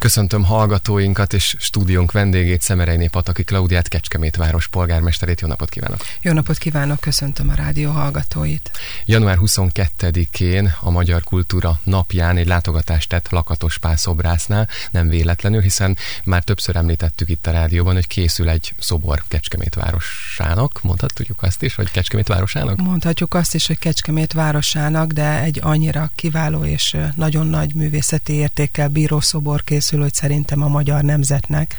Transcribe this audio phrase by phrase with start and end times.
[0.00, 5.40] Köszöntöm hallgatóinkat és stúdiónk vendégét, Szemereiné Pataki Klaudiát, Kecskemét város polgármesterét.
[5.40, 6.00] Jó napot kívánok!
[6.20, 8.70] Jó napot kívánok, köszöntöm a rádió hallgatóit.
[9.04, 15.96] Január 22-én a Magyar Kultúra napján egy látogatást tett Lakatos Pál szobrásznál, nem véletlenül, hiszen
[16.24, 20.82] már többször említettük itt a rádióban, hogy készül egy szobor Kecskemét városának.
[20.82, 22.76] Mondhatjuk azt is, hogy Kecskemét városának?
[22.76, 28.88] Mondhatjuk azt is, hogy Kecskemét városának, de egy annyira kiváló és nagyon nagy művészeti értékkel
[28.88, 31.76] bíró szobor készül készül, hogy szerintem a magyar nemzetnek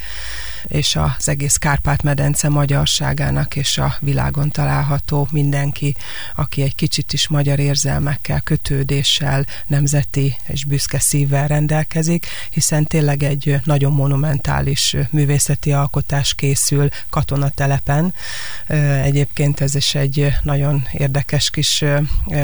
[0.67, 5.95] és az egész Kárpát-medence magyarságának és a világon található mindenki,
[6.35, 13.59] aki egy kicsit is magyar érzelmekkel, kötődéssel, nemzeti és büszke szívvel rendelkezik, hiszen tényleg egy
[13.63, 18.13] nagyon monumentális művészeti alkotás készül katonatelepen.
[19.03, 21.83] Egyébként ez is egy nagyon érdekes kis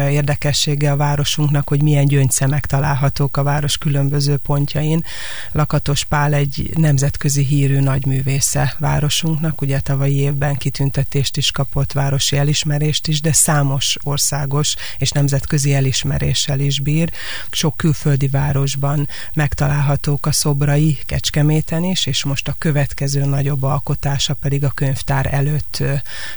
[0.09, 5.03] érdekessége a városunknak, hogy milyen gyöngyszemek találhatók a város különböző pontjain.
[5.51, 12.37] Lakatos Pál egy nemzetközi hírű nagy művésze városunknak, ugye tavalyi évben kitüntetést is kapott, városi
[12.37, 17.11] elismerést is, de számos országos és nemzetközi elismeréssel is bír.
[17.51, 24.63] Sok külföldi városban megtalálhatók a szobrai Kecskeméten is, és most a következő nagyobb alkotása pedig
[24.63, 25.83] a könyvtár előtt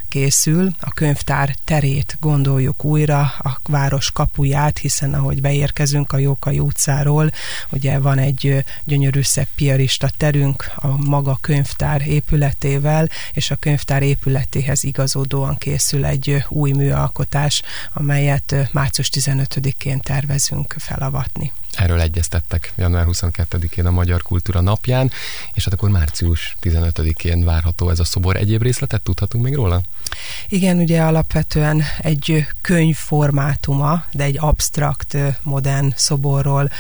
[0.09, 0.71] készül.
[0.81, 7.33] A könyvtár terét gondoljuk újra, a város kapuját, hiszen ahogy beérkezünk a Jókai utcáról,
[7.69, 14.03] ugye van egy gyönyörű szebb piarista terünk, a maga könyv könyvtár épületével, és a könyvtár
[14.03, 21.53] épületéhez igazodóan készül egy új műalkotás, amelyet március 15-én tervezünk felavatni.
[21.73, 25.11] Erről egyeztettek január 22-én a Magyar Kultúra napján,
[25.53, 28.37] és hát akkor március 15-én várható ez a szobor.
[28.37, 29.83] Egyéb részletet tudhatunk még róla?
[30.49, 36.71] Igen, ugye alapvetően egy könyv formátuma, de egy absztrakt, modern szoborról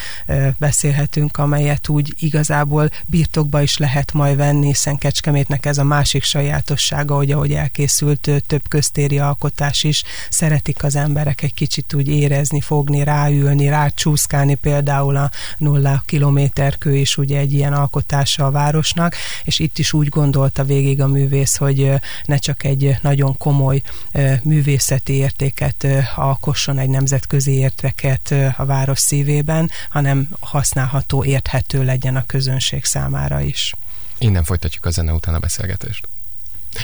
[0.58, 7.14] beszélhetünk, amelyet úgy igazából birtokba is lehet majd venni, hiszen Kecskemétnek ez a másik sajátossága,
[7.14, 13.04] hogy ahogy elkészült több köztéri alkotás is, szeretik az emberek egy kicsit úgy érezni, fogni,
[13.04, 19.14] ráülni, rácsúszkálni például a nulla kilométerkő is ugye egy ilyen alkotása a városnak,
[19.44, 21.92] és itt is úgy gondolta végig a művész, hogy
[22.24, 23.82] ne csak egy nagyon komoly
[24.42, 25.86] művészeti értéket
[26.16, 33.74] alkosson, egy nemzetközi érteket a város szívében, hanem használható, érthető legyen a közönség számára is.
[34.19, 36.08] Innen folytatjuk a zene után a beszélgetést.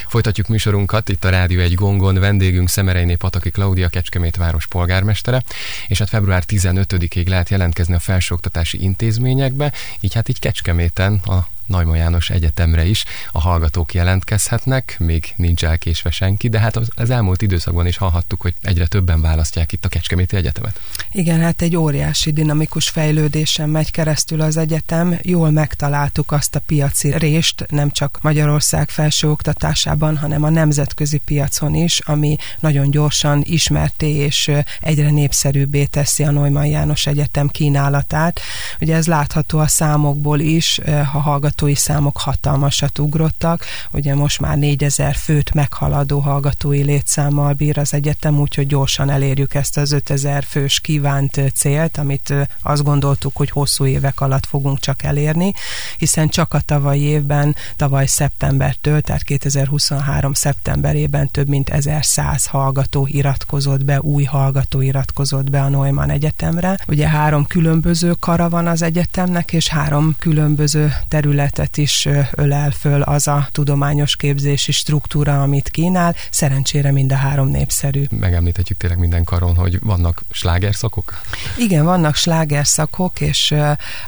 [0.07, 5.43] Folytatjuk műsorunkat, itt a Rádió egy gongon, vendégünk Szemereiné Pataki Klaudia, Kecskemét város polgármestere,
[5.87, 11.97] és hát február 15-ig lehet jelentkezni a felsőoktatási intézményekbe, így hát így Kecskeméten a Najma
[11.97, 17.87] János Egyetemre is a hallgatók jelentkezhetnek, még nincs elkésve senki, de hát az elmúlt időszakban
[17.87, 20.81] is hallhattuk, hogy egyre többen választják itt a Kecskeméti Egyetemet.
[21.13, 25.19] Igen, hát egy óriási dinamikus fejlődésen megy keresztül az egyetem.
[25.23, 31.99] Jól megtaláltuk azt a piaci rést, nem csak Magyarország felsőoktatásában, hanem a nemzetközi piacon is,
[31.99, 34.51] ami nagyon gyorsan ismerté és
[34.81, 38.41] egyre népszerűbbé teszi a Neumann János Egyetem kínálatát.
[38.81, 40.81] Ugye ez látható a számokból is,
[41.13, 47.79] ha hallgat hallgatói számok hatalmasat ugrottak, ugye most már 4000 főt meghaladó hallgatói létszámmal bír
[47.79, 53.51] az egyetem, úgyhogy gyorsan elérjük ezt az 5000 fős kívánt célt, amit azt gondoltuk, hogy
[53.51, 55.53] hosszú évek alatt fogunk csak elérni,
[55.99, 63.85] hiszen csak a tavalyi évben, tavaly szeptembertől, tehát 2023 szeptemberében több mint 1100 hallgató iratkozott
[63.85, 66.79] be, új hallgató iratkozott be a Neumann Egyetemre.
[66.87, 73.03] Ugye három különböző kara van az egyetemnek, és három különböző terület területet is ölel föl
[73.03, 76.15] az a tudományos képzési struktúra, amit kínál.
[76.31, 78.05] Szerencsére mind a három népszerű.
[78.11, 81.21] Megemlíthetjük tényleg minden karon, hogy vannak slágerszakok?
[81.59, 83.55] Igen, vannak slágerszakok, és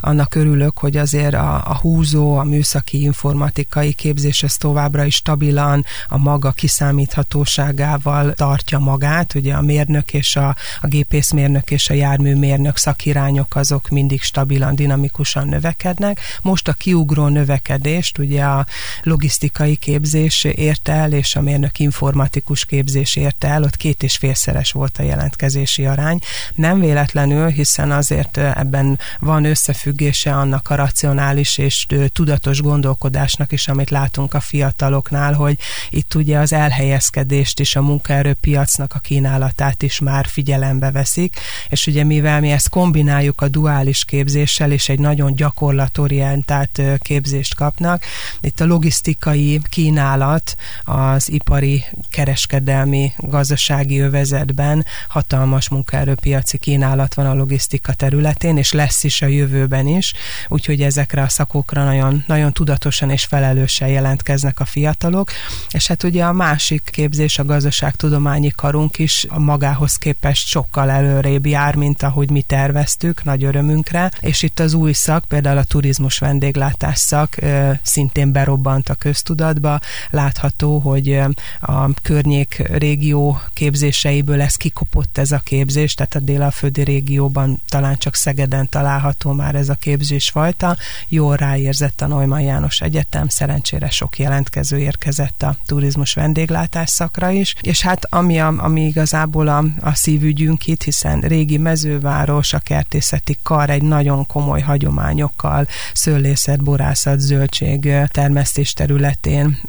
[0.00, 5.84] annak örülök, hogy azért a, a húzó, a műszaki informatikai képzés ez továbbra is stabilan,
[6.08, 9.34] a maga kiszámíthatóságával tartja magát.
[9.34, 15.48] Ugye a mérnök és a, a gépészmérnök és a járműmérnök szakirányok azok mindig stabilan, dinamikusan
[15.48, 16.20] növekednek.
[16.42, 18.66] Most a kiugró növekedést, ugye a
[19.02, 24.72] logisztikai képzés érte el, és a mérnök informatikus képzés érte el, ott két és félszeres
[24.72, 26.18] volt a jelentkezési arány.
[26.54, 33.90] Nem véletlenül, hiszen azért ebben van összefüggése annak a racionális és tudatos gondolkodásnak is, amit
[33.90, 35.58] látunk a fiataloknál, hogy
[35.90, 41.36] itt ugye az elhelyezkedést és a munkaerőpiacnak a kínálatát is már figyelembe veszik,
[41.68, 47.54] és ugye mivel mi ezt kombináljuk a duális képzéssel és egy nagyon gyakorlatorientált képzéssel, képzést
[47.54, 48.02] kapnak.
[48.40, 57.92] Itt a logisztikai kínálat az ipari, kereskedelmi, gazdasági övezetben hatalmas munkaerőpiaci kínálat van a logisztika
[57.92, 60.12] területén, és lesz is a jövőben is,
[60.48, 65.30] úgyhogy ezekre a szakokra nagyon, nagyon tudatosan és felelősen jelentkeznek a fiatalok,
[65.70, 71.74] és hát ugye a másik képzés, a gazdaságtudományi karunk is magához képest sokkal előrébb jár,
[71.74, 76.98] mint ahogy mi terveztük, nagy örömünkre, és itt az új szak, például a turizmus vendéglátás
[77.08, 77.36] szak
[77.82, 81.20] szintén berobbant a köztudatba, látható, hogy
[81.60, 88.14] a környék régió képzéseiből ez kikopott ez a képzés, tehát a délaföldi régióban talán csak
[88.14, 90.76] Szegeden található már ez a képzésfajta.
[91.08, 97.54] Jól ráérzett a Neumann János Egyetem, szerencsére sok jelentkező érkezett a turizmus vendéglátás szakra is,
[97.60, 103.38] és hát ami, a, ami igazából a, a szívügyünk itt, hiszen régi mezőváros, a kertészeti
[103.42, 106.62] kar egy nagyon komoly hagyományokkal, szőlészet,
[107.04, 109.60] borászat, zöldség termesztés területén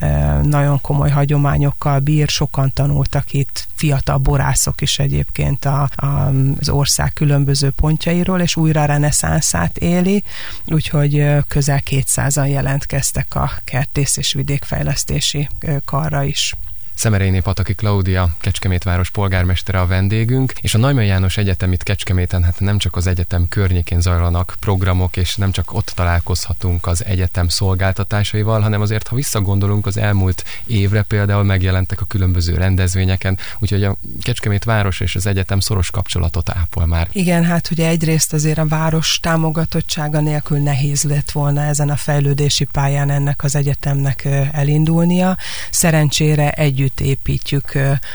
[0.44, 6.06] nagyon komoly hagyományokkal bír, sokan tanultak itt, fiatal borászok is egyébként a, a,
[6.60, 10.24] az ország különböző pontjairól, és újra reneszánszát éli,
[10.66, 15.50] úgyhogy közel 200-an jelentkeztek a kertész és vidékfejlesztési
[15.86, 16.56] karra is.
[17.00, 22.44] Szemerényné Pataki Klaudia, Kecskemét város polgármestere a vendégünk, és a Neumann János Egyetem itt Kecskeméten,
[22.44, 27.48] hát nem csak az egyetem környékén zajlanak programok, és nem csak ott találkozhatunk az egyetem
[27.48, 33.96] szolgáltatásaival, hanem azért, ha visszagondolunk az elmúlt évre például megjelentek a különböző rendezvényeken, úgyhogy a
[34.22, 37.08] Kecskemét város és az egyetem szoros kapcsolatot ápol már.
[37.12, 42.66] Igen, hát ugye egyrészt azért a város támogatottsága nélkül nehéz lett volna ezen a fejlődési
[42.72, 45.38] pályán ennek az egyetemnek elindulnia.
[45.70, 47.72] Szerencsére együtt együtt építjük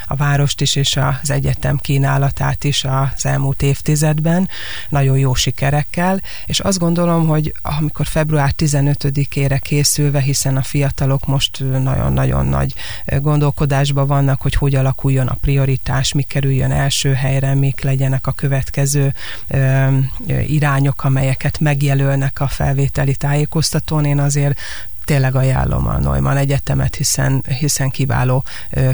[0.06, 4.48] a várost is, és az egyetem kínálatát is az elmúlt évtizedben,
[4.88, 11.58] nagyon jó sikerekkel, és azt gondolom, hogy amikor február 15-ére készülve, hiszen a fiatalok most
[11.58, 12.74] nagyon-nagyon nagy
[13.04, 19.14] gondolkodásban vannak, hogy hogy alakuljon a prioritás, mi kerüljön első helyre, mik legyenek a következő
[20.46, 24.04] irányok, amelyeket megjelölnek a felvételi tájékoztatón.
[24.04, 24.58] Én azért
[25.04, 28.44] tényleg ajánlom a Neumann Egyetemet, hiszen, hiszen kiváló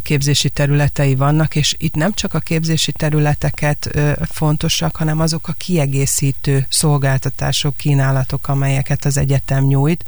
[0.03, 6.67] képzési területei vannak, és itt nem csak a képzési területeket fontosak, hanem azok a kiegészítő
[6.69, 10.05] szolgáltatások, kínálatok, amelyeket az egyetem nyújt,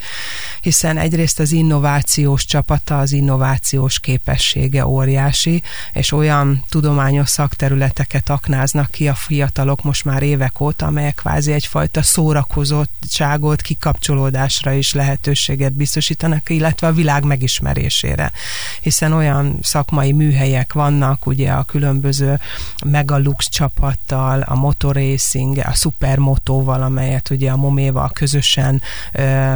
[0.61, 5.63] hiszen egyrészt az innovációs csapata, az innovációs képessége óriási,
[5.93, 12.03] és olyan tudományos szakterületeket aknáznak ki a fiatalok most már évek óta, amelyek kvázi egyfajta
[12.03, 18.33] szórakozottságot, kikapcsolódásra is lehetőséget biztosítanak biztosítanak, illetve a világ megismerésére.
[18.81, 22.41] Hiszen olyan szakmai műhelyek vannak, ugye a különböző
[22.85, 28.83] Megalux csapattal, a motorracing, a supermotóval, amelyet ugye a Moméval közösen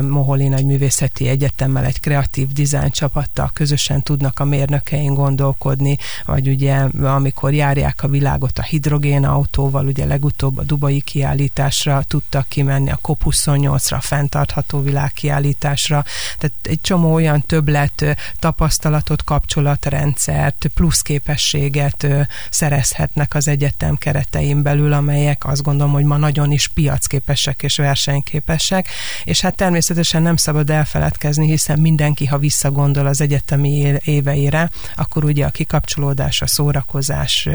[0.00, 6.74] Moholi Nagy Művészeti Egyetemmel egy kreatív dizájn csapattal közösen tudnak a mérnökein gondolkodni, vagy ugye
[7.02, 13.96] amikor járják a világot a hidrogénautóval, ugye legutóbb a Dubai kiállításra tudtak kimenni, a COP28-ra,
[13.96, 16.04] a fenntartható világkiállításra,
[16.38, 22.06] tehát egy csomó olyan többlet tapasztalatot, kapcsolatrendszert, plusz képességet
[22.50, 28.88] szerezhetnek az egyetem keretein belül, amelyek azt gondolom, hogy ma nagyon is piacképesek és versenyképesek,
[29.24, 35.46] és hát természetesen nem szabad elfeledkezni, hiszen mindenki, ha visszagondol az egyetemi éveire, akkor ugye
[35.46, 37.48] a kikapcsolódás, a szórakozás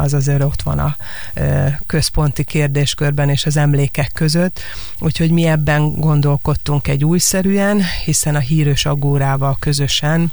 [0.00, 0.96] az azért ott van a
[1.86, 4.60] központi kérdéskörben és az emlékek között,
[4.98, 10.32] úgyhogy mi ebben gondolkodtunk egy újszerűen, hiszen a híres agórával közösen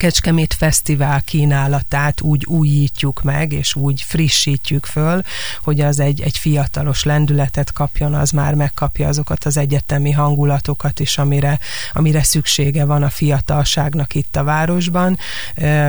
[0.00, 5.22] Kecskemét Fesztivál kínálatát úgy újítjuk meg, és úgy frissítjük föl,
[5.62, 11.18] hogy az egy, egy fiatalos lendületet kapjon, az már megkapja azokat az egyetemi hangulatokat is,
[11.18, 11.58] amire,
[11.92, 15.18] amire szüksége van a fiatalságnak itt a városban.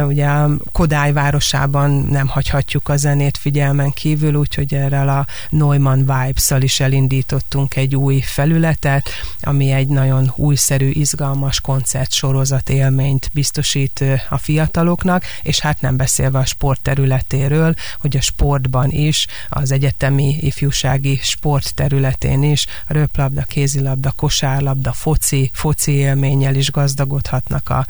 [0.08, 6.62] Ugye a Kodály városában nem hagyhatjuk a zenét figyelmen kívül, úgyhogy erre a Neumann Vibes-szal
[6.62, 9.10] is elindítottunk egy új felületet,
[9.41, 16.46] ami egy nagyon újszerű, izgalmas koncertsorozat élményt biztosít a fiataloknak, és hát nem beszélve a
[16.46, 24.12] sport területéről, hogy a sportban is, az egyetemi ifjúsági sport területén is, a röplabda, kézilabda,
[24.12, 27.86] kosárlabda, foci, foci élménnyel is gazdagodhatnak a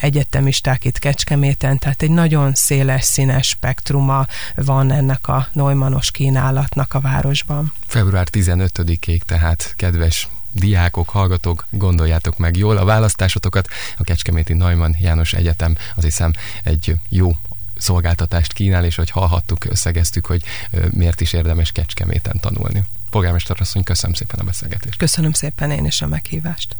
[0.00, 7.00] egyetemisták itt Kecskeméten, tehát egy nagyon széles színes spektruma van ennek a Neumannos kínálatnak a
[7.00, 7.72] városban.
[7.86, 13.68] Február 15-ig tehát kedves diákok, hallgatók, gondoljátok meg jól a választásotokat.
[13.96, 17.36] A Kecskeméti Neumann János Egyetem, az hiszem egy jó
[17.76, 20.42] szolgáltatást kínál, és hogy hallhattuk, összegeztük, hogy
[20.90, 22.84] miért is érdemes Kecskeméten tanulni.
[23.10, 24.98] Polgármester asszony, köszönöm szépen a beszélgetést.
[24.98, 26.76] Köszönöm szépen én is a meghívást.